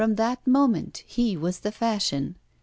From 0.01 0.15
that 0.15 0.47
moment 0.47 1.03
he 1.05 1.37
was 1.37 1.59
the 1.59 1.71
fashion. 1.71 2.35